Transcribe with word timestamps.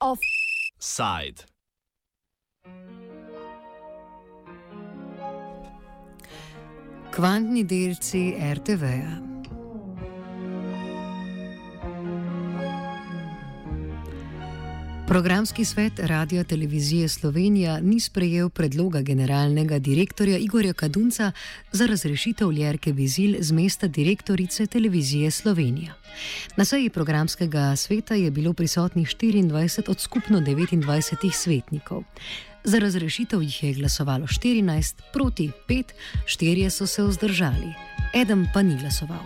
Offside. 0.00 1.44
Kvantni 7.10 7.64
delci 7.64 8.32
RTV-ja. 8.32 9.31
Programski 15.12 15.64
svet 15.64 15.92
Radio 15.98 16.44
Televizije 16.44 17.08
Slovenija 17.08 17.80
ni 17.80 18.00
sprejel 18.00 18.48
predloga 18.48 19.02
generalnega 19.02 19.78
direktorja 19.78 20.38
Igorja 20.38 20.72
Kadunca 20.72 21.32
za 21.72 21.86
razrešitev 21.86 22.52
Ljerke 22.52 22.92
Bizil 22.92 23.36
z 23.40 23.52
mesta 23.52 23.86
direktorice 23.86 24.66
Televizije 24.66 25.30
Slovenija. 25.30 25.94
Na 26.56 26.64
seji 26.64 26.90
programskega 26.90 27.76
sveta 27.76 28.14
je 28.14 28.30
bilo 28.30 28.52
prisotnih 28.52 29.08
24 29.08 29.90
od 29.90 30.00
skupno 30.00 30.40
29 30.40 31.32
svetnikov. 31.32 32.02
Za 32.64 32.78
razrešitev 32.78 33.42
jih 33.42 33.62
je 33.62 33.72
glasovalo 33.72 34.26
14, 34.26 34.94
proti 35.12 35.50
5, 35.68 35.84
4 36.24 36.70
so 36.70 36.86
se 36.86 37.02
vzdržali 37.02 37.91
eden 38.14 38.46
pa 38.54 38.62
ni 38.62 38.76
glasoval. 38.76 39.24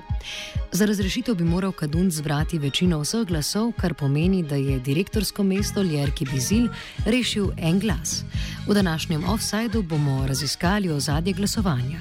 Za 0.73 0.87
razrešitev 0.87 1.35
bi 1.35 1.45
moral 1.45 1.73
Kadun 1.73 2.11
zbrati 2.11 2.59
večino 2.59 3.01
vseh 3.01 3.27
glasov, 3.27 3.73
kar 3.81 3.95
pomeni, 3.95 4.43
da 4.43 4.57
je 4.57 4.79
direktorsko 4.81 5.43
mesto 5.43 5.83
Ljerki 5.83 6.27
Bizil 6.33 6.69
rešil 7.07 7.51
en 7.57 7.79
glas. 7.81 8.25
V 8.69 8.75
današnjem 8.75 9.25
offsajdu 9.25 9.83
bomo 9.83 10.27
raziskali 10.27 10.91
ozadje 10.91 11.33
glasovanja. 11.33 11.99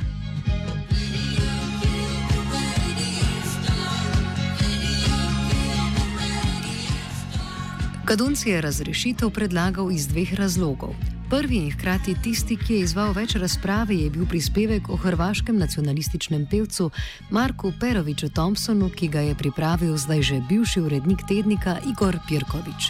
Kadunci 8.06 8.50
je 8.50 8.62
razrešitev 8.62 9.30
predlagal 9.30 9.92
iz 9.92 10.08
dveh 10.08 10.34
razlogov. 10.34 11.15
Prvi 11.36 11.56
in 11.56 11.72
hkrati 11.72 12.16
tisti, 12.24 12.56
ki 12.56 12.78
je 12.78 12.84
izval 12.86 13.10
več 13.12 13.34
razprave, 13.36 13.92
je 13.92 14.08
bil 14.10 14.24
prispevek 14.24 14.86
o 14.88 14.96
hrvaškem 14.96 15.58
nacionalističnem 15.60 16.46
pevcu 16.48 16.86
Marku 17.28 17.74
Peroviču 17.80 18.30
Thompsonu, 18.32 18.88
ki 18.88 19.10
ga 19.12 19.20
je 19.20 19.34
pripravil 19.36 19.98
zdaj 20.00 20.22
že 20.24 20.38
bivši 20.48 20.84
urednik 20.88 21.26
tednika 21.28 21.74
Igor 21.92 22.16
Pirkovič. 22.30 22.88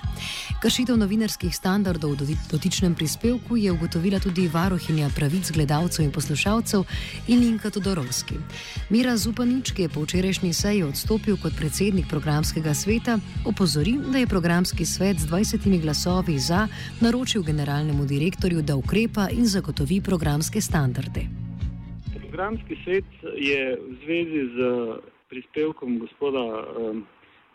Kršitev 0.62 1.00
novinarskih 1.02 1.56
standardov 1.58 2.14
v 2.22 2.38
dotičnem 2.52 2.94
prispevku 2.94 3.58
je 3.58 3.72
ugotovila 3.74 4.22
tudi 4.22 4.46
varohinja 4.46 5.10
pravic 5.18 5.50
gledalcev 5.50 6.06
in 6.06 6.14
poslušalcev 6.14 6.86
Ilinka 7.28 7.74
Todorovski. 7.74 8.38
Mira 8.94 9.18
Zupanič, 9.18 9.74
ki 9.74 9.90
je 9.90 9.90
po 9.90 10.06
včerajšnji 10.06 10.54
seji 10.54 10.86
odstopil 10.86 11.42
kot 11.42 11.58
predsednik 11.58 12.06
programskega 12.06 12.78
sveta, 12.78 13.18
opozori, 13.46 13.98
da 13.98 14.22
je 14.22 14.30
programski 14.30 14.86
svet 14.86 15.18
z 15.18 15.34
20 15.34 15.82
glasovi 15.82 16.38
za 16.40 16.68
naročil 17.02 17.42
generalnemu 17.42 18.06
direktorju 18.06 18.35
direktorju, 18.36 18.62
da 18.62 18.76
ukrepa 18.76 19.30
in 19.32 19.46
zagotovi 19.46 20.02
programske 20.02 20.62
standarde. 20.62 21.22
Programski 22.20 22.76
svet 22.84 23.06
je 23.38 23.78
v 23.80 23.96
zvezi 24.04 24.42
z 24.56 24.58
prispevkom 25.30 26.00
gospoda 26.00 26.44
um, 26.44 27.06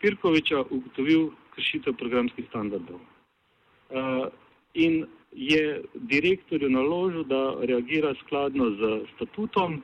Pirkoviča 0.01 0.63
ugotovil 0.69 1.29
kršitev 1.55 1.93
programskih 1.93 2.45
standardov. 2.49 2.97
Uh, 2.97 4.27
in 4.73 5.05
je 5.31 5.81
direktorju 5.93 6.69
naložil, 6.69 7.23
da 7.23 7.55
reagira 7.61 8.13
skladno 8.25 8.71
z 8.71 9.05
statutom, 9.15 9.83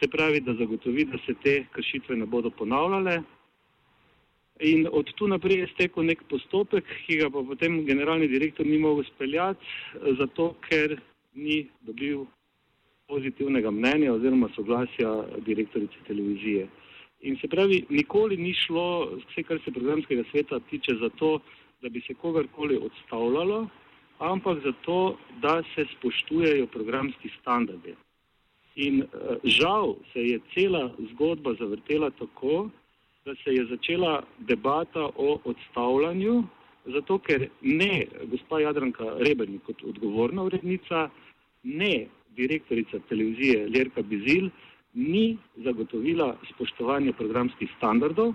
se 0.00 0.08
pravi, 0.08 0.40
da 0.40 0.54
zagotovi, 0.54 1.04
da 1.04 1.18
se 1.26 1.34
te 1.44 1.64
kršitve 1.72 2.16
ne 2.16 2.26
bodo 2.26 2.50
ponavljale. 2.50 3.22
In 4.62 4.86
od 4.92 5.10
tu 5.18 5.26
naprej 5.26 5.58
je 5.58 5.70
stekel 5.74 6.06
nek 6.06 6.22
postopek, 6.30 6.86
ki 7.06 7.16
ga 7.18 7.30
pa 7.34 7.42
potem 7.42 7.80
generalni 7.86 8.28
direktor 8.30 8.66
ni 8.66 8.78
mogel 8.78 9.04
speljati, 9.08 9.66
zato 10.18 10.52
ker 10.68 10.94
ni 11.34 11.64
dobil 11.82 12.22
pozitivnega 13.10 13.70
mnenja 13.70 14.12
oziroma 14.12 14.48
soglasja 14.54 15.10
direktorice 15.46 16.06
televizije. 16.06 16.68
In 17.22 17.36
se 17.40 17.48
pravi, 17.48 17.84
nikoli 17.90 18.36
ni 18.36 18.54
šlo, 18.54 19.18
vse 19.24 19.42
kar 19.46 19.58
se 19.64 19.74
programskega 19.74 20.22
sveta 20.30 20.60
tiče, 20.70 20.94
za 21.00 21.10
to, 21.18 21.38
da 21.82 21.88
bi 21.88 22.00
se 22.06 22.14
kogarkoli 22.14 22.78
odstavljalo, 22.82 23.66
ampak 24.18 24.62
zato, 24.64 25.18
da 25.42 25.62
se 25.74 25.84
spoštujejo 25.96 26.66
programski 26.66 27.30
standardi. 27.40 27.94
In 28.76 29.02
uh, 29.02 29.36
žal 29.44 29.94
se 30.12 30.22
je 30.22 30.38
cela 30.54 30.90
zgodba 31.10 31.54
zavrtela 31.58 32.10
tako, 32.10 32.70
da 33.24 33.34
se 33.34 33.54
je 33.54 33.66
začela 33.66 34.22
debata 34.38 35.08
o 35.16 35.38
odstavljanju, 35.44 36.42
zato 36.86 37.18
ker 37.18 37.48
ne 37.60 38.06
gospa 38.30 38.60
Jadranka 38.60 39.04
Rebernik 39.18 39.62
kot 39.66 39.82
odgovorna 39.86 40.42
urednica, 40.42 41.08
ne 41.62 42.06
direktorica 42.36 42.98
televizije 43.08 43.68
Lerka 43.68 44.02
Bizil 44.02 44.50
ni 44.94 45.38
zagotovila 45.56 46.36
spoštovanje 46.54 47.12
programskih 47.12 47.70
standardov, 47.76 48.34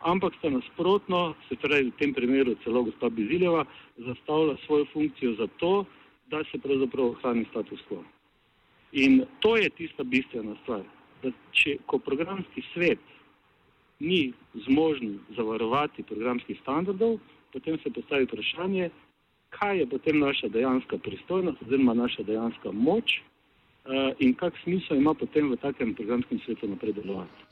ampak 0.00 0.34
sta 0.38 0.50
nasprotno, 0.50 1.34
se 1.48 1.56
pravi 1.56 1.88
v 1.90 1.98
tem 1.98 2.14
primeru 2.14 2.56
celo 2.64 2.82
gospa 2.82 3.08
Biziljeva, 3.08 3.64
zastavila 3.96 4.56
svojo 4.66 4.86
funkcijo 4.92 5.34
za 5.38 5.46
to, 5.56 5.84
da 6.28 6.42
se 6.50 6.58
pravzaprav 6.58 7.06
ohrani 7.06 7.46
status 7.50 7.80
quo. 7.88 8.02
In 8.92 9.24
to 9.40 9.56
je 9.56 9.70
tista 9.70 10.04
bistvena 10.04 10.56
stvar, 10.62 10.82
da 11.22 11.30
če, 11.52 11.78
ko 11.86 11.98
programski 11.98 12.62
svet 12.74 12.98
ni 14.04 14.32
zmožen 14.66 15.18
zavarovati 15.36 16.02
programskih 16.02 16.58
standardov, 16.60 17.18
potem 17.52 17.78
se 17.82 17.90
postavi 17.90 18.24
vprašanje, 18.24 18.90
kaj 19.54 19.78
je 19.78 19.86
potem 19.86 20.18
naša 20.18 20.48
dejanska 20.48 20.98
pristojnost 20.98 21.62
oziroma 21.62 21.94
naša 21.94 22.22
dejanska 22.22 22.72
moč 22.72 23.18
uh, 23.18 24.12
in 24.18 24.34
kak 24.34 24.54
smisel 24.62 24.96
ima 24.96 25.14
potem 25.14 25.50
v 25.50 25.56
takem 25.56 25.94
programskem 25.94 26.40
svetu 26.44 26.68
naprej 26.68 26.92
delovati. 26.92 27.43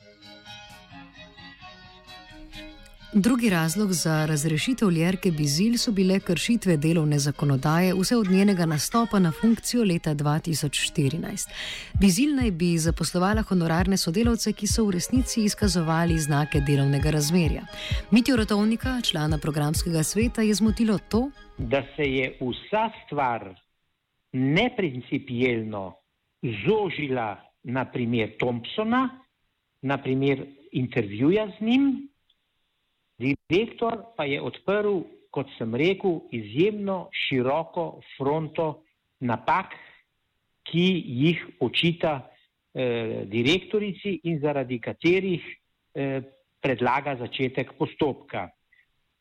Drugi 3.15 3.50
razlog 3.50 3.93
za 3.93 4.27
razrešitev 4.27 4.91
Ljerke 4.91 5.31
Bizil 5.31 5.77
so 5.78 5.93
bile 5.93 6.21
kršitve 6.21 6.77
delovne 6.77 7.19
zakonodaje 7.19 7.95
vse 7.95 8.17
od 8.17 8.31
njenega 8.31 8.67
nastopa 8.67 9.19
na 9.19 9.33
funkcijo 9.41 9.84
leta 9.84 10.15
2014. 10.15 11.49
Bizil 12.00 12.37
naj 12.37 12.50
bi 12.50 12.78
zaposlovala 12.78 13.43
honorarne 13.43 13.97
sodelavce, 13.97 14.53
ki 14.53 14.67
so 14.67 14.84
v 14.87 14.91
resnici 14.91 15.45
izkazovali 15.45 16.19
znake 16.19 16.61
delovnega 16.61 17.11
razmerja. 17.11 17.62
Mitjo 18.11 18.37
Rotovnika, 18.37 19.00
člana 19.00 19.39
programskega 19.39 20.03
sveta, 20.03 20.43
je 20.43 20.55
zmotilo 20.55 20.99
to, 21.09 21.31
da 21.59 21.83
se 21.97 22.03
je 22.03 22.39
vsa 22.41 22.91
stvar 23.06 23.61
neprincipijelno 24.33 25.93
zožila 26.67 27.37
na 27.62 27.84
primer 27.84 28.31
Thompsona, 28.39 29.09
na 29.83 29.99
primer 29.99 30.47
intervjuja 30.73 31.47
z 31.59 31.65
njim. 31.65 32.12
Direktor 33.19 34.15
pa 34.17 34.25
je 34.25 34.41
odprl, 34.41 35.03
kot 35.33 35.49
sem 35.59 35.75
rekel, 35.75 36.21
izjemno 36.33 37.09
široko 37.12 38.03
fronto 38.17 38.83
napak, 39.21 39.75
ki 40.69 40.87
jih 41.23 41.41
očita 41.61 42.19
eh, 42.21 43.25
direktorici 43.28 44.21
in 44.31 44.41
zaradi 44.41 44.78
katerih 44.81 45.43
eh, 45.95 46.21
predlaga 46.62 47.17
začetek 47.19 47.75
postopka. 47.78 48.49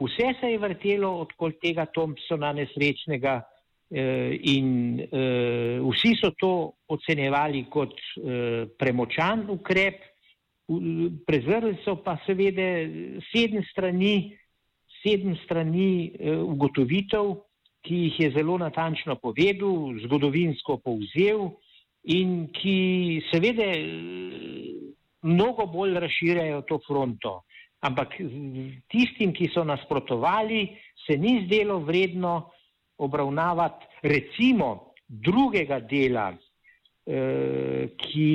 Vse 0.02 0.34
se 0.40 0.52
je 0.52 0.58
vrtelo 0.58 1.09
okoli 1.22 1.58
tega 1.62 1.85
Thompsona 1.85 2.52
nesrečnega 2.58 3.35
eh, 3.41 4.38
in 4.53 5.00
eh, 5.02 5.79
vsi 5.81 6.16
so 6.18 6.31
to 6.38 6.53
ocenjevali 6.90 7.66
kot 7.69 7.94
eh, 7.94 8.66
premočan 8.78 9.46
ukrep, 9.49 10.02
prezrli 11.26 11.78
so 11.84 11.97
pa 12.03 12.18
seveda 12.26 12.68
sedem 13.32 13.64
strani, 13.72 14.38
sedem 15.02 15.35
strani 15.46 16.12
eh, 16.14 16.38
ugotovitev, 16.38 17.35
ki 17.82 17.96
jih 18.06 18.20
je 18.20 18.32
zelo 18.38 18.59
natančno 18.62 19.16
povedal, 19.18 19.97
zgodovinsko 20.06 20.78
povzel 20.85 21.50
in 22.03 22.47
ki 22.53 23.22
seveda 23.32 23.70
eh, 23.73 23.88
mnogo 25.23 25.66
bolj 25.66 25.97
razširjajo 26.00 26.62
to 26.70 26.79
fronto. 26.88 27.41
Ampak 27.82 28.14
tistim, 28.94 29.34
ki 29.34 29.50
so 29.53 29.64
nasprotovali, 29.66 30.68
se 31.08 31.18
ni 31.18 31.47
zdelo 31.47 31.79
vredno 31.82 32.52
obravnavati 33.02 33.85
recimo 34.03 34.94
drugega 35.08 35.79
dela 35.79 36.32
ki 37.01 38.31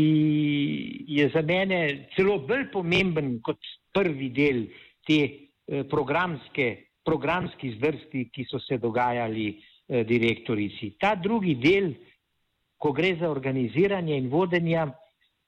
je 1.07 1.29
za 1.33 1.43
mene 1.43 2.09
celo 2.17 2.39
bolj 2.49 2.67
pomemben 2.73 3.37
kot 3.41 3.63
prvi 3.95 4.31
del 4.35 4.67
te 5.07 5.21
eh, 5.23 5.85
programske, 5.89 6.69
programski 7.07 7.77
zvrsti, 7.77 8.29
ki 8.33 8.45
so 8.51 8.59
se 8.61 8.79
dogajali 8.83 9.49
eh, 9.55 10.05
direktorici. 10.05 10.97
Ta 10.99 11.15
drugi 11.15 11.57
del, 11.63 11.93
ko 12.77 12.93
gre 12.93 13.15
za 13.21 13.31
organiziranje 13.31 14.17
in 14.19 14.29
vodenje, 14.29 14.89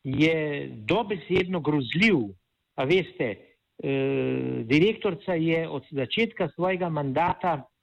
je 0.04 0.68
dobesedno 0.88 1.60
grozljiv. 1.60 2.30
A 2.78 2.86
veste, 2.86 3.28
eh, 3.82 4.62
direktorica 4.64 5.34
je 5.34 5.66
od 5.68 5.90
začetka 5.90 6.48
svojega 6.54 6.88
mandata 6.88 7.58
eh, 7.58 7.77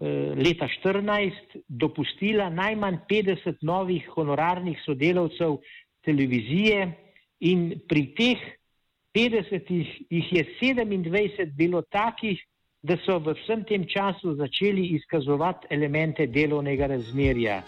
leta 0.00 0.68
2014 0.84 1.62
dopustila 1.68 2.50
najmanj 2.50 2.98
50 3.08 3.62
novih 3.62 4.08
honorarnih 4.14 4.78
sodelavcev 4.84 5.56
televizije 6.04 6.92
in 7.40 7.80
pri 7.88 8.14
teh 8.14 8.38
50 9.16 9.70
jih 10.10 10.32
je 10.32 10.44
27 10.60 11.56
bilo 11.56 11.82
takih, 11.82 12.42
da 12.82 12.96
so 12.96 13.18
v 13.18 13.32
vsem 13.34 13.64
tem 13.64 13.86
času 13.88 14.34
začeli 14.36 14.86
izkazovati 14.94 15.66
elemente 15.70 16.26
delovnega 16.26 16.86
razmerja. 16.86 17.62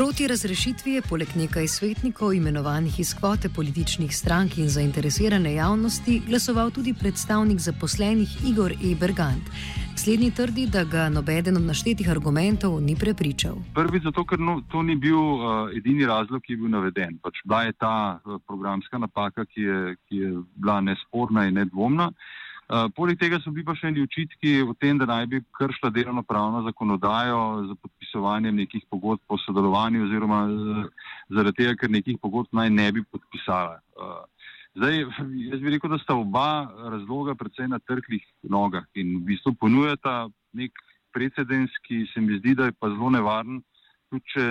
Proti 0.00 0.26
razrešitvi 0.26 0.92
je 0.92 1.02
poleg 1.02 1.28
nekaj 1.36 1.66
svetnikov 1.68 2.32
imenovanih 2.34 3.00
iz 3.00 3.10
kvote 3.14 3.48
političnih 3.56 4.16
strank 4.16 4.56
in 4.58 4.68
zainteresirane 4.68 5.52
javnosti 5.54 6.22
glasoval 6.28 6.70
tudi 6.70 6.94
predstavnik 7.00 7.58
zaposlenih 7.58 8.30
Igor 8.50 8.72
Ebergant. 8.92 9.50
Slednji 9.96 10.30
trdi, 10.30 10.66
da 10.66 10.84
ga 10.84 11.08
nobeden 11.08 11.56
od 11.56 11.62
naštetih 11.62 12.10
argumentov 12.10 12.80
ni 12.80 12.96
prepričal. 12.96 13.60
Prvi 13.74 14.00
zato, 14.04 14.24
ker 14.24 14.40
no, 14.40 14.62
to 14.72 14.82
ni 14.82 14.96
bil 14.96 15.20
uh, 15.20 15.68
edini 15.76 16.06
razlog, 16.06 16.40
ki 16.42 16.52
je 16.52 16.56
bil 16.56 16.72
naveden. 16.72 17.18
Pač 17.22 17.44
bila 17.44 17.62
je 17.68 17.72
ta 17.72 18.20
uh, 18.24 18.40
programska 18.46 18.98
napaka, 18.98 19.44
ki 19.44 19.68
je, 19.68 19.96
ki 20.08 20.16
je 20.16 20.32
bila 20.56 20.80
nesporna 20.80 21.44
in 21.44 21.60
nedvomna. 21.60 22.08
Poleg 22.94 23.18
tega 23.18 23.40
so 23.42 23.50
bili 23.50 23.64
pa 23.66 23.74
še 23.74 23.88
eni 23.90 24.04
očitki 24.04 24.60
o 24.62 24.74
tem, 24.78 24.98
da 24.98 25.08
naj 25.10 25.26
bi 25.30 25.40
kršila 25.58 25.90
delovno 25.90 26.22
pravno 26.22 26.62
zakonodajo 26.62 27.40
za 27.66 27.74
podpisovanje 27.82 28.52
nekih 28.54 28.84
pogodb 28.90 29.22
po 29.26 29.38
sodelovanju 29.42 30.04
oziroma 30.06 30.42
uh, 30.46 30.84
zaradi 31.34 31.64
tega, 31.64 31.74
ker 31.80 31.90
nekih 31.90 32.20
pogodb 32.22 32.54
naj 32.54 32.70
ne 32.70 32.90
bi 32.92 33.06
podpisala. 33.06 33.80
Uh, 33.98 34.20
Zdaj, 34.78 35.00
jaz 35.50 35.62
bi 35.64 35.72
rekel, 35.74 35.90
da 35.90 35.96
sta 35.98 36.14
oba 36.14 36.70
razloga 36.92 37.34
predvsej 37.34 37.66
na 37.72 37.80
trhlih 37.82 38.22
nogah 38.46 38.84
in 38.94 39.16
v 39.16 39.32
bistvu 39.32 39.56
ponujata 39.58 40.28
nek 40.54 40.78
precedens, 41.10 41.74
ki 41.82 42.04
se 42.12 42.22
mi 42.22 42.38
zdi, 42.38 42.54
da 42.54 42.68
je 42.68 42.76
pa 42.78 42.86
zelo 42.92 43.10
nevaren, 43.10 43.58
tudi 44.14 44.30
če 44.30 44.44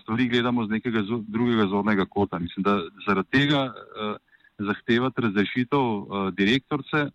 stvari 0.00 0.26
gledamo 0.34 0.66
z 0.66 0.80
nekega 0.80 1.04
drugega 1.06 1.68
zornega 1.70 2.08
kota. 2.10 2.42
Mislim, 2.42 2.66
da 2.66 2.80
zaradi 3.06 3.38
tega 3.38 3.62
zahtevati 4.58 5.28
razrešitev 5.28 5.86
direktorce 6.34 7.06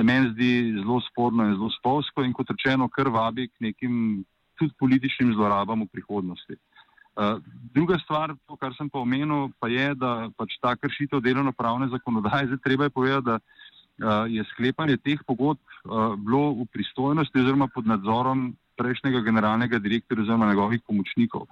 se 0.00 0.04
meni 0.04 0.32
zdi 0.32 0.80
zelo 0.80 1.00
sporno 1.04 1.44
in 1.44 1.54
zelo 1.58 1.68
spolsko 1.76 2.24
in 2.24 2.32
kot 2.32 2.48
rečeno, 2.50 2.88
kar 2.88 3.10
vabi 3.12 3.48
k 3.48 3.60
nekim 3.60 4.24
tudi 4.56 4.72
političnim 4.80 5.34
zlorabam 5.36 5.84
v 5.84 5.92
prihodnosti. 5.92 6.56
Eh, 6.56 7.36
druga 7.74 7.98
stvar, 8.00 8.32
to, 8.48 8.56
kar 8.56 8.72
sem 8.78 8.88
pa 8.88 9.02
omenil, 9.04 9.50
pa 9.60 9.68
je, 9.68 9.92
da 9.94 10.30
pač 10.40 10.56
ta 10.62 10.72
kršitev 10.76 11.20
delovno-pravne 11.20 11.90
zakonodaje, 11.92 12.48
zdaj 12.48 12.62
treba 12.64 12.88
je 12.88 12.96
povedati, 12.96 13.26
da 13.28 13.36
uh, 13.36 14.24
je 14.24 14.44
sklepanje 14.54 14.96
teh 14.96 15.20
pogodb 15.26 15.60
uh, 15.60 16.16
bilo 16.16 16.54
v 16.62 16.64
pristojnosti 16.72 17.36
oziroma 17.42 17.68
pod 17.68 17.84
nadzorom 17.90 18.54
prejšnjega 18.80 19.20
generalnega 19.20 19.78
direktorja 19.78 20.24
oziroma 20.24 20.48
njegovih 20.48 20.80
pomočnikov. 20.86 21.44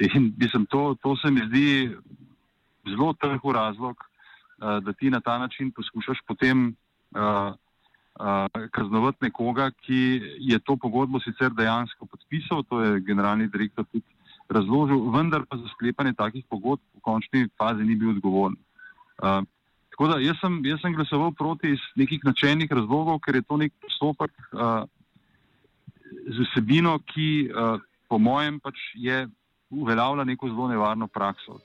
In 0.00 0.32
mislim, 0.38 0.64
to, 0.64 0.94
to 1.02 1.12
se 1.20 1.30
mi 1.30 1.44
zdi 1.50 1.92
zelo 2.88 3.12
trhu 3.12 3.52
razlog, 3.52 4.00
uh, 4.00 4.80
da 4.80 4.96
ti 4.96 5.10
na 5.10 5.20
ta 5.20 5.36
način 5.38 5.74
poskušaš 5.76 6.24
potem 6.24 6.68
uh, 6.68 6.74
uh, 7.14 7.54
kaznovati 8.70 9.24
nekoga, 9.24 9.70
ki 9.70 10.20
je 10.38 10.58
to 10.58 10.76
pogodbo 10.76 11.20
sicer 11.20 11.50
dejansko 11.56 12.06
podpisal, 12.06 12.62
to 12.68 12.80
je 12.80 13.00
generalni 13.00 13.48
direktor 13.48 13.84
tudi 13.90 14.04
razložil, 14.52 15.10
vendar 15.10 15.46
pa 15.48 15.56
za 15.56 15.68
sklepanje 15.72 16.12
takih 16.12 16.44
pogodb 16.48 16.82
v 16.94 17.00
končni 17.00 17.48
fazi 17.58 17.84
ni 17.84 17.96
bil 17.96 18.12
odgovoren. 18.12 18.56
Uh, 19.22 19.40
tako 19.90 20.08
da 20.12 20.18
jaz 20.20 20.36
sem, 20.40 20.60
jaz 20.66 20.80
sem 20.82 20.94
glasoval 20.96 21.32
proti 21.32 21.72
iz 21.72 21.84
nekih 21.96 22.24
načelnih 22.24 22.72
razlogov, 22.72 23.20
ker 23.24 23.40
je 23.40 23.46
to 23.48 23.56
nek 23.56 23.72
postopek 23.80 24.32
uh, 24.52 24.84
z 26.28 26.44
vsebino, 26.50 26.98
ki 27.08 27.48
uh, 27.48 27.80
po 28.08 28.18
mojem 28.18 28.60
pač 28.60 28.76
je 28.94 29.24
uveljavlja 29.72 30.24
neko 30.28 30.52
zelo 30.52 30.68
nevarno 30.68 31.08
prakso. 31.08 31.60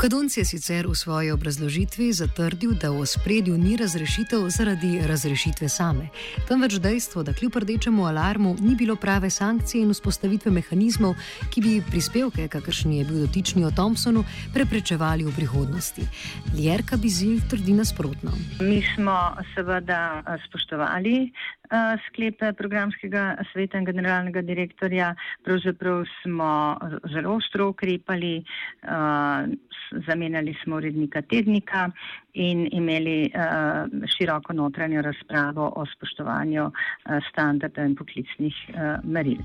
Kadunc 0.00 0.32
je 0.32 0.48
sicer 0.48 0.88
v 0.88 0.96
svoji 0.96 1.28
obrazložitvi 1.28 2.08
zatrdil, 2.16 2.72
da 2.72 2.88
v 2.88 3.04
spredju 3.04 3.52
ni 3.60 3.76
razrešitev 3.76 4.48
zaradi 4.48 4.96
razrešitve 5.04 5.68
same, 5.68 6.08
temveč 6.48 6.80
dejstvo, 6.80 7.20
da 7.20 7.36
kljub 7.36 7.60
rdečemu 7.60 8.08
alarmu 8.08 8.56
ni 8.64 8.72
bilo 8.80 8.96
prave 8.96 9.28
sankcije 9.30 9.84
in 9.84 9.92
vzpostavitve 9.92 10.48
mehanizmov, 10.56 11.20
ki 11.52 11.60
bi 11.60 11.74
prispevke, 11.84 12.48
kakršni 12.48 12.98
je 12.98 13.04
bil 13.04 13.20
dotični 13.26 13.60
o 13.68 13.70
Thompsonu, 13.76 14.24
preprečevali 14.56 15.28
v 15.28 15.36
prihodnosti. 15.36 16.08
Ljerka 16.56 16.96
Bizil 16.96 17.44
trdi 17.52 17.76
nasprotno. 17.76 18.32
Mi 18.64 18.80
smo 18.96 19.36
seveda 19.52 20.24
spoštovali 20.48 21.28
Eh, 21.70 21.96
sklepe 22.08 22.50
programskega 22.58 23.36
sveta 23.52 23.78
in 23.78 23.84
generalnega 23.86 24.42
direktorja. 24.42 25.12
Pravzaprav 25.46 26.02
smo 26.18 26.78
zelo 27.12 27.36
ostro 27.38 27.68
ukrepali, 27.70 28.42
eh, 28.82 29.46
zamenjali 30.06 30.54
smo 30.64 30.76
urednika 30.76 31.22
tednika 31.22 31.90
in 32.34 32.68
imeli 32.72 33.24
eh, 33.24 33.30
široko 34.16 34.52
notranjo 34.52 35.02
razpravo 35.02 35.72
o 35.76 35.86
spoštovanju 35.86 36.70
standarda 37.30 37.84
in 37.84 37.96
poklicnih 37.96 38.54
meril. 39.04 39.40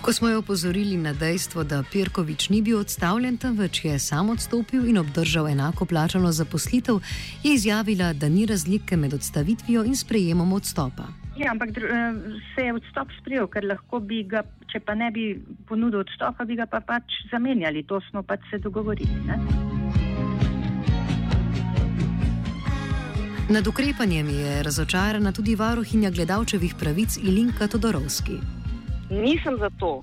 Ko 0.00 0.12
smo 0.12 0.28
jo 0.28 0.38
opozorili 0.38 0.96
na 0.96 1.12
dejstvo, 1.12 1.64
da 1.64 1.82
Pirkovič 1.92 2.48
ni 2.48 2.62
bil 2.62 2.78
odstavljen, 2.78 3.36
temveč 3.36 3.84
je 3.84 3.98
sam 3.98 4.30
odstopil 4.30 4.88
in 4.88 4.98
obdržal 4.98 5.48
enako 5.48 5.84
plačano 5.84 6.32
zaposlitev, 6.32 6.94
je 7.44 7.54
izjavila, 7.54 8.12
da 8.12 8.28
ni 8.28 8.46
razlike 8.46 8.96
med 8.96 9.14
odstavitvijo 9.14 9.84
in 9.84 9.96
sprejemom 9.96 10.52
odstopa. 10.52 11.04
Ja, 11.36 11.50
ampak 11.50 11.68
se 12.54 12.64
je 12.64 12.74
odstop 12.74 13.12
sprejel, 13.20 13.46
ker 13.46 13.64
lahko 13.64 14.00
bi 14.00 14.22
ga, 14.24 14.42
če 14.72 14.80
pa 14.80 14.94
ne 14.94 15.10
bi 15.10 15.34
ponudil 15.68 16.04
odstopa, 16.04 16.44
bi 16.44 16.56
ga 16.56 16.66
pa 16.66 16.80
pač 16.80 17.24
zamenjali. 17.32 17.82
To 17.90 18.00
smo 18.10 18.22
pač 18.22 18.46
se 18.50 18.58
dogovorili. 18.58 19.20
Ne? 19.26 19.38
Nad 23.50 23.66
ukrepanjem 23.66 24.28
je 24.30 24.62
razočarana 24.62 25.32
tudi 25.32 25.56
varuhinja 25.58 26.10
gledalčevih 26.14 26.74
pravic 26.78 27.18
Ilinka 27.18 27.66
Todorovski. 27.66 28.38
Nisem 29.10 29.56
za 29.58 29.70
to, 29.80 30.00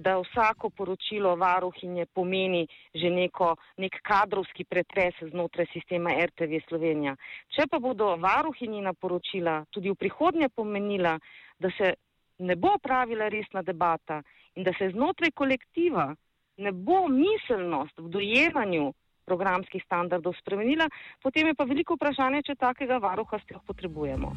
da 0.00 0.16
vsako 0.18 0.70
poročilo 0.70 1.36
varuhinje 1.36 2.06
pomeni 2.06 2.66
že 2.94 3.10
neko, 3.10 3.56
nek 3.76 4.00
kadrovski 4.02 4.64
pretres 4.64 5.14
znotraj 5.30 5.66
sistema 5.72 6.10
RTV 6.26 6.62
Slovenija. 6.68 7.16
Če 7.54 7.68
pa 7.70 7.78
bodo 7.78 8.16
varuhinjina 8.16 8.92
poročila 8.92 9.64
tudi 9.70 9.90
v 9.90 10.00
prihodnje 10.00 10.48
pomenila, 10.48 11.18
da 11.58 11.70
se 11.76 11.94
ne 12.40 12.56
bo 12.56 12.76
pravila 12.82 13.28
resna 13.28 13.62
debata 13.62 14.22
in 14.54 14.64
da 14.64 14.72
se 14.78 14.90
znotraj 14.90 15.30
kolektiva 15.30 16.14
ne 16.56 16.72
bo 16.72 17.08
miselnost 17.08 17.98
v 17.98 18.08
dojemanju 18.08 18.92
programskih 19.24 19.82
standardov 19.84 20.34
spremenila, 20.40 20.88
potem 21.22 21.46
je 21.46 21.54
pa 21.54 21.64
veliko 21.64 21.94
vprašanje, 21.94 22.42
če 22.42 22.58
takega 22.58 22.98
varuha 22.98 23.38
sploh 23.44 23.62
potrebujemo. 23.66 24.32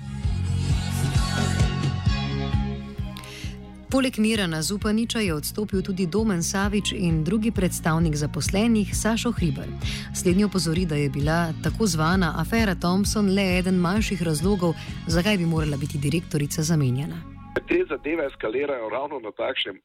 Poleg 3.93 4.17
Mirana 4.17 4.61
Zupaniča 4.61 5.19
je 5.21 5.33
odstopil 5.33 5.83
tudi 5.85 6.07
Domen 6.09 6.41
Savič 6.43 6.95
in 6.97 7.21
drugi 7.23 7.51
predstavnik 7.51 8.15
zaposlenih 8.15 8.89
Sašo 8.89 9.31
Hriber. 9.31 9.69
Slednji 10.15 10.47
opozori, 10.49 10.85
da 10.85 10.95
je 10.95 11.09
bila 11.09 11.53
tako 11.63 11.85
zvana 11.85 12.33
afera 12.41 12.75
Thompson 12.75 13.29
le 13.35 13.45
eden 13.59 13.77
manjših 13.77 14.23
razlogov, 14.23 14.73
zakaj 15.07 15.37
bi 15.37 15.45
morala 15.45 15.77
biti 15.77 16.01
direktorica 16.01 16.61
zamenjana. 16.61 17.32
Te 17.67 17.85
zadeve 17.89 18.25
eskalirajo 18.27 18.89
ravno 18.89 19.19
na 19.23 19.31
takšnem 19.31 19.77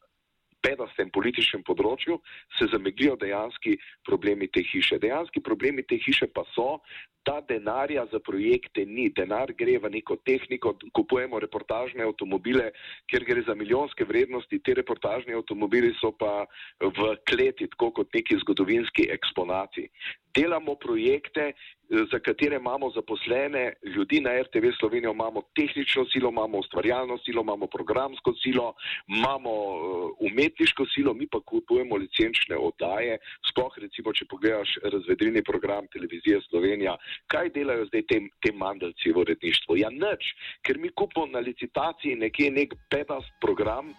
pedastem 0.63 1.11
političnem 1.15 1.63
področju, 1.63 2.19
se 2.59 2.67
zameglijo 2.73 3.15
dejanski 3.21 3.77
problemi 4.07 4.49
te 4.51 4.65
hiše. 4.67 4.99
Dejanski 4.99 5.43
problemi 5.45 5.85
te 5.87 5.99
hiše 6.03 6.27
pa 6.35 6.43
so, 6.55 6.81
da 7.29 7.39
denarja 7.49 8.07
za 8.11 8.19
projekte 8.25 8.85
ni. 8.89 9.09
Denar 9.15 9.53
gre 9.59 9.77
v 9.79 9.91
neko 9.95 10.17
tehniko, 10.27 10.75
kupujemo 10.97 11.39
reportažne 11.45 12.07
avtomobile, 12.09 12.71
kjer 13.11 13.27
gre 13.29 13.45
za 13.47 13.55
milijonske 13.55 14.07
vrednosti, 14.09 14.61
te 14.65 14.75
reportažni 14.79 15.37
avtomobili 15.39 15.93
so 16.01 16.11
pa 16.11 16.47
v 16.83 17.13
kleti, 17.29 17.69
tako 17.75 17.93
kot 18.01 18.15
neki 18.15 18.41
zgodovinski 18.43 19.11
eksponati. 19.15 19.89
Delamo 20.35 20.75
projekte, 20.75 21.53
eh, 21.53 22.05
za 22.13 22.19
katere 22.19 22.57
imamo 22.57 22.91
zaposlene 22.91 23.73
ljudi 23.95 24.21
na 24.21 24.31
RTV 24.43 24.65
Slovenijo, 24.81 25.13
imamo 25.13 25.43
tehnično 25.57 26.05
silo, 26.13 26.29
imamo 26.31 26.59
ustvarjalno 26.59 27.19
silo, 27.19 27.43
imamo 27.43 27.67
programsko 27.67 28.35
silo, 28.43 28.75
imamo 29.07 29.51
eh, 29.51 30.31
umetniško 30.31 30.87
silo, 30.95 31.15
mi 31.15 31.27
pa 31.27 31.41
kupujemo 31.41 31.97
licenčne 31.97 32.57
oddaje. 32.57 33.19
Sploh 33.51 33.73
recimo, 33.79 34.13
če 34.13 34.25
pogledaš 34.31 34.79
razvedrini 34.83 35.43
program 35.43 35.87
televizije 35.93 36.41
Slovenija, 36.49 36.97
kaj 37.27 37.51
delajo 37.57 37.87
zdaj 37.87 38.03
te, 38.11 38.21
te 38.43 38.53
mandalci 38.53 39.13
v 39.13 39.25
uredništvu? 39.25 39.77
Ja, 39.77 39.91
nič, 39.91 40.33
ker 40.63 40.79
mi 40.79 40.93
kupimo 40.95 41.27
na 41.27 41.39
licitaciji 41.39 42.17
nekje 42.17 42.51
nek 42.51 42.75
pedast 42.91 43.33
program. 43.41 43.95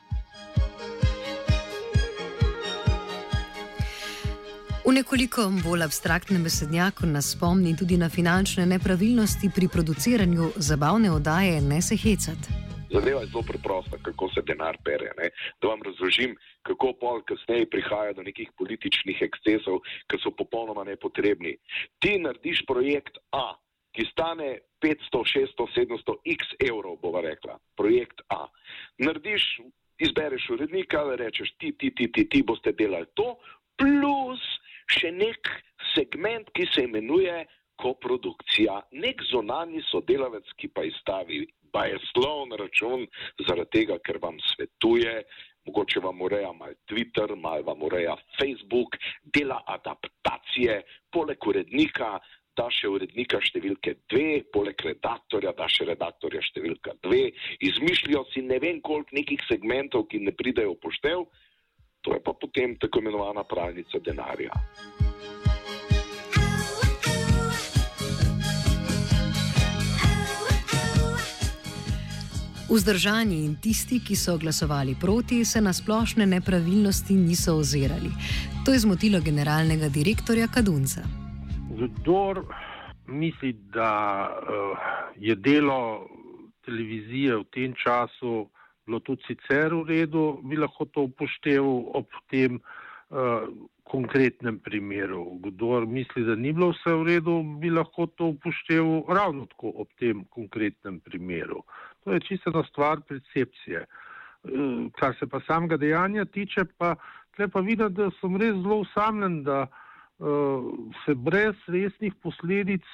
V 4.89 4.93
nekoliko 4.93 5.43
bolj 5.61 5.83
abstraktnem 5.85 6.41
besednjaku 6.41 7.05
nas 7.05 7.27
spomni 7.35 7.75
tudi 7.77 7.93
na 8.03 8.07
finančne 8.09 8.63
nepravilnosti 8.65 9.49
pri 9.55 9.67
produciranju 9.73 10.45
zabavne 10.67 11.11
oddaje 11.13 11.61
Ne 11.61 11.77
se 11.81 11.95
hecati. 12.03 12.49
Zadeva 12.93 13.21
je 13.21 13.29
zelo 13.29 13.43
preprosta, 13.49 13.97
kako 14.01 14.29
se 14.33 14.41
denar 14.49 14.77
pere. 14.85 15.11
Ne? 15.19 15.29
Da 15.61 15.67
vam 15.67 15.85
razložim, 15.85 16.33
kako 16.65 16.93
pol 17.01 17.21
kasneje 17.21 17.69
prihaja 17.69 18.15
do 18.17 18.25
nekih 18.25 18.49
političnih 18.57 19.21
ekscesov, 19.27 19.77
ki 20.09 20.17
so 20.23 20.33
popolnoma 20.33 20.83
nepotrebni. 20.89 21.53
Ti 22.01 22.17
narediš 22.25 22.65
projekt 22.65 23.21
A, 23.29 23.53
ki 23.93 24.09
stane 24.09 24.49
500, 24.81 25.21
600, 25.37 25.69
700 25.77 26.17
x 26.33 26.57
evrov, 26.65 26.97
bova 26.97 27.21
rekla. 27.21 27.59
Projekt 27.77 28.25
A. 28.33 28.47
Narediš, 28.97 29.45
izbereš 30.01 30.49
urednika, 30.57 31.05
rečeš 31.13 31.53
ti, 31.61 31.75
ti, 31.77 31.93
ti, 31.93 32.09
ti, 32.11 32.25
ti 32.25 32.41
boste 32.41 32.73
delali 32.73 33.05
to, 33.13 33.35
plus 33.77 34.41
še 34.89 35.11
nek 35.15 35.49
segment, 35.93 36.49
ki 36.55 36.67
se 36.73 36.85
imenuje 36.87 37.45
koprodukcija. 37.79 38.81
Nek 38.91 39.23
zonani 39.31 39.83
sodelavec, 39.89 40.47
ki 40.59 40.71
pa 40.73 40.83
izstavi 40.87 41.45
bajeslov 41.73 42.47
na 42.49 42.57
račun, 42.59 43.05
zaradi 43.47 43.79
tega, 43.79 43.99
ker 44.03 44.19
vam 44.21 44.39
svetuje, 44.53 45.21
mogoče 45.69 46.01
vam 46.03 46.21
ureja 46.25 46.51
mal 46.57 46.73
Twitter, 46.89 47.35
mal 47.37 47.63
vam 47.63 47.85
ureja 47.85 48.17
Facebook, 48.39 48.97
dela 49.23 49.61
adaptacije, 49.77 50.81
poleg 51.13 51.47
urednika. 51.47 52.17
Da 52.57 52.65
še 52.75 52.89
urednika 52.91 53.37
številke 53.39 53.93
dve, 54.11 54.41
poleg 54.51 54.81
redaktorja, 54.83 55.53
da 55.55 55.69
še 55.71 55.85
redaktorja 55.87 56.41
številka 56.43 56.97
dve, 57.05 57.29
izmišljajo 57.63 58.25
si 58.33 58.41
ne 58.43 58.57
vem 58.59 58.81
koliko 58.83 59.15
nekih 59.15 59.45
segmentov, 59.47 60.09
ki 60.11 60.19
ne 60.25 60.33
pridejo 60.35 60.73
poštev, 60.83 61.23
to 62.01 62.13
je 62.13 62.23
pa 62.23 62.33
potem 62.41 62.77
tako 62.79 62.99
imenovana 62.99 63.43
pravnica 63.43 63.99
denarja. 64.05 64.51
Vzdržani 72.69 73.45
in 73.45 73.55
tisti, 73.61 73.97
ki 74.07 74.15
so 74.15 74.37
glasovali 74.37 74.95
proti, 75.01 75.45
se 75.45 75.61
na 75.61 75.73
splošne 75.73 76.25
nepravilnosti 76.25 77.13
niso 77.13 77.55
ozirali. 77.57 78.11
To 78.65 78.73
je 78.73 78.79
zmotilo 78.79 79.19
generalnega 79.25 79.89
direktorja 79.89 80.47
Kadunca. 80.47 81.01
Kdor 81.79 82.45
misli, 83.07 83.53
da 83.73 84.29
uh, 84.29 84.77
je 85.17 85.35
delo 85.35 86.05
televizije 86.65 87.37
v 87.37 87.43
tem 87.53 87.73
času 87.73 88.45
bilo 88.89 88.99
tudi 89.05 89.21
sicer 89.27 89.73
v 89.73 89.85
redu, 89.85 90.39
bi 90.43 90.57
lahko 90.57 90.89
to 90.89 91.05
upošteval 91.11 91.83
ob 91.99 92.09
tem 92.33 92.57
uh, 92.57 93.45
konkretnem 93.89 94.57
primeru. 94.65 95.37
Kdor 95.45 95.85
misli, 95.85 96.25
da 96.25 96.35
ni 96.35 96.53
bilo 96.53 96.71
vse 96.73 96.95
v 96.97 97.05
redu, 97.11 97.37
bi 97.61 97.69
lahko 97.69 98.09
to 98.17 98.33
upošteval 98.33 99.05
ravno 99.13 99.45
tako 99.53 99.73
ob 99.85 99.93
tem 100.01 100.25
konkretnem 100.33 100.99
primeru. 101.05 101.61
To 102.03 102.17
je 102.17 102.25
čisto 102.25 102.63
stvar 102.71 103.05
percepcije. 103.05 103.85
Uh, 104.43 104.89
kar 104.97 105.13
se 105.19 105.29
pa 105.29 105.41
samega 105.45 105.77
dejanja 105.77 106.25
tiče, 106.25 106.65
pa 106.77 106.95
tle 107.37 107.47
pa 107.47 107.61
vidim, 107.61 107.93
da 107.93 108.09
sem 108.19 108.37
res 108.41 108.57
zelo 108.57 108.81
usamljen, 108.87 109.43
da 109.45 109.67
uh, 109.67 110.73
se 111.05 111.13
brez 111.13 111.55
resnih 111.67 112.17
posledic 112.23 112.85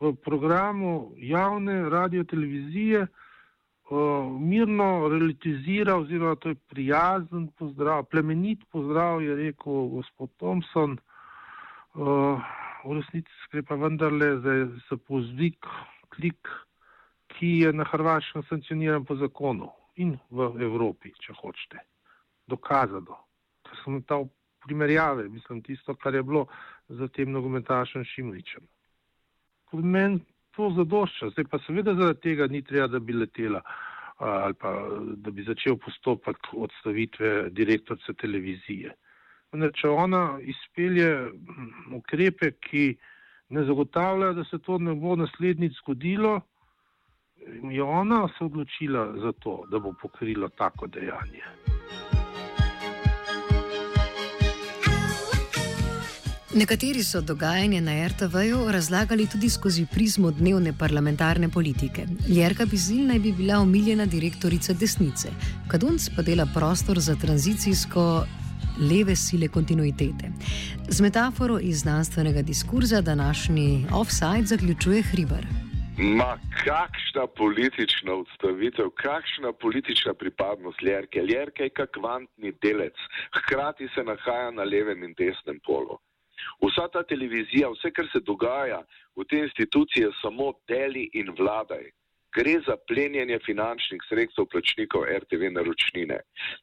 v 0.00 0.12
programu 0.24 1.12
javne 1.16 1.88
radio 1.92 2.24
televizije 2.24 3.06
uh, 3.90 4.40
mirno 4.40 5.08
relativizira, 5.08 5.96
oziroma 5.96 6.34
to 6.34 6.48
je 6.48 6.54
prijazen 6.54 7.48
pozdrav, 7.58 8.04
plemenit 8.04 8.64
pozdrav, 8.70 9.22
je 9.22 9.36
rekel 9.36 9.86
gospod 9.94 10.30
Thompson. 10.38 10.98
Uh, 11.94 12.40
v 12.84 12.96
resnici 12.96 13.48
gre 13.52 13.62
pa 13.66 13.76
vendarle 13.76 14.36
za, 14.40 14.54
za 14.88 14.96
pozvik, 14.96 15.66
klik, 16.14 16.48
ki 17.34 17.50
je 17.64 17.72
na 17.72 17.84
Hrvaškem 17.84 18.42
sankcioniran 18.48 19.04
po 19.04 19.16
zakonu 19.18 19.70
in 19.96 20.16
v 20.30 20.50
Evropi, 20.62 21.12
če 21.20 21.34
hočete. 21.36 21.82
Dokazano. 22.48 23.18
To 23.66 23.76
so 23.82 24.00
ta 24.06 24.18
primerjave, 24.64 25.28
mislim, 25.28 25.62
tisto, 25.62 25.94
kar 25.94 26.14
je 26.14 26.22
bilo 26.22 26.46
za 26.88 27.08
tem 27.08 27.30
nogometašem 27.32 28.04
Šimličem. 28.04 28.64
Meni 29.72 30.24
to 30.56 30.72
zadošča. 30.76 31.30
Zdaj 31.34 31.46
pa 31.50 31.58
seveda 31.66 31.94
zaradi 31.94 32.20
tega 32.20 32.46
ni 32.46 32.62
treba, 32.62 32.86
da 32.86 32.98
bi 32.98 33.12
letela 33.12 33.62
ali 34.20 34.54
pa 34.54 34.72
da 35.16 35.30
bi 35.30 35.42
začel 35.42 35.78
postopek 35.80 36.36
odstavitve 36.52 37.50
direktorce 37.50 38.12
televizije. 38.20 38.92
Ne, 39.52 39.70
če 39.72 39.88
ona 39.88 40.38
izpelje 40.44 41.08
ukrepe, 41.96 42.52
ki 42.60 42.84
ne 43.56 43.64
zagotavljajo, 43.64 44.36
da 44.36 44.44
se 44.44 44.58
to 44.58 44.78
ne 44.78 44.94
bo 44.94 45.16
naslednjič 45.16 45.80
zgodilo, 45.80 46.40
je 47.70 47.82
ona 47.82 48.26
se 48.38 48.44
odločila 48.44 49.06
za 49.24 49.32
to, 49.32 49.62
da 49.70 49.78
bo 49.78 49.94
pokrila 50.02 50.48
tako 50.48 50.86
dejanje. 50.86 51.79
Nekateri 56.54 57.02
so 57.02 57.20
dogajanje 57.20 57.80
na 57.80 57.92
RTV-ju 58.08 58.72
razlagali 58.72 59.26
tudi 59.26 59.48
skozi 59.50 59.86
prizmo 59.86 60.30
dnevne 60.30 60.72
parlamentarne 60.78 61.48
politike. 61.48 62.02
Jerka 62.26 62.66
Bizil 62.66 63.04
naj 63.06 63.18
bi 63.18 63.32
bila 63.32 63.60
omiljena 63.62 64.06
direktorica 64.06 64.72
desnice, 64.72 65.30
Kadunc 65.70 66.08
pa 66.16 66.22
dela 66.22 66.48
prostor 66.54 66.98
za 66.98 67.14
tranzicijsko 67.14 68.26
leve 68.90 69.16
sile 69.16 69.48
kontinuitete. 69.48 70.32
Z 70.88 71.00
metaforo 71.00 71.60
iz 71.62 71.84
znanstvenega 71.84 72.42
diskurza 72.42 73.00
današnji 73.00 73.86
offside 73.92 74.46
zaključuje 74.46 75.02
Hribar. 75.02 75.46
Ma 75.98 76.38
kakšna 76.64 77.26
politična 77.36 78.12
odstavitev, 78.14 78.90
kakšna 78.90 79.52
politična 79.52 80.14
pripadnost 80.14 80.82
Jerke. 80.82 81.20
Jerke 81.22 81.62
je 81.62 81.70
kot 81.70 81.90
kvantni 81.94 82.52
delec, 82.62 82.96
hkrati 83.38 83.88
se 83.94 84.02
nahaja 84.02 84.50
na 84.50 84.62
levem 84.62 85.04
in 85.04 85.14
desnem 85.18 85.60
polu. 85.66 85.98
Vsa 86.62 86.88
ta 86.92 87.02
televizija, 87.02 87.70
vse, 87.74 87.90
kar 87.96 88.08
se 88.12 88.20
dogaja 88.26 88.82
v 89.16 89.26
tej 89.30 89.46
instituciji, 89.48 90.08
je 90.08 90.12
samo 90.20 90.52
deli 90.68 91.08
in 91.14 91.32
vladaj. 91.38 91.90
Gre 92.34 92.60
za 92.66 92.76
plenjenje 92.86 93.40
finančnih 93.46 94.04
sredstev 94.08 94.46
plačnikov 94.52 95.08
RTV 95.10 95.50
naročnine. 95.56 96.20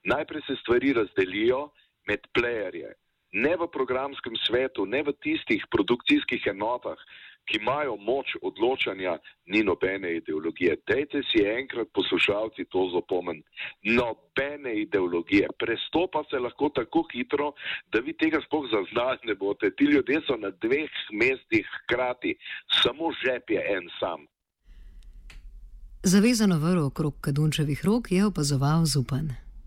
Najprej 0.07 0.45
se 0.47 0.55
stvari 0.61 0.93
razdelijo 0.95 1.69
med 2.07 2.23
playerje, 2.33 2.93
ne 3.33 3.55
v 3.59 3.67
programskem 3.67 4.35
svetu, 4.45 4.85
ne 4.85 5.03
v 5.03 5.11
tistih 5.23 5.65
produkcijskih 5.71 6.47
enotah, 6.53 6.99
ki 7.47 7.57
imajo 7.61 7.95
moč 7.95 8.35
odločanja, 8.41 9.17
ni 9.45 9.63
nobene 9.63 10.15
ideologije. 10.17 10.75
Dajte 10.87 11.21
si 11.29 11.43
enkrat 11.47 11.87
poslušalci 11.93 12.65
to 12.71 12.89
zapomniti. 12.95 13.47
Nobene 13.99 14.73
ideologije. 14.81 15.47
Prestopa 15.59 16.23
se 16.29 16.39
lahko 16.39 16.69
tako 16.69 17.05
hitro, 17.13 17.51
da 17.91 17.99
vi 17.99 18.13
tega 18.13 18.41
sploh 18.45 18.65
zaznati 18.75 19.27
ne 19.27 19.35
boste. 19.35 19.71
Ti 19.77 19.83
ljudje 19.83 20.21
so 20.27 20.35
na 20.35 20.51
dveh 20.63 20.91
mestih 21.11 21.65
hkrati, 21.75 22.35
samo 22.83 23.11
žep 23.23 23.49
je 23.49 23.61
en 23.77 23.89
sam. 23.99 24.27
Zavezano 26.03 26.59
vrlo 26.59 26.85
okrog 26.85 27.15
Kadunčevih 27.21 27.85
rok 27.85 28.11
je 28.11 28.25
opazoval 28.25 28.85
Zupan. 28.85 29.46